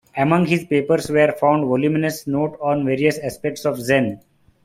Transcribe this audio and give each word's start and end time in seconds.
Among 0.17 0.47
his 0.47 0.65
papers 0.65 1.11
were 1.11 1.31
found 1.39 1.65
voluminous 1.65 2.25
notes 2.25 2.57
on 2.59 2.83
various 2.87 3.19
aspects 3.19 3.65
of 3.65 3.79
Zen. 3.79 4.19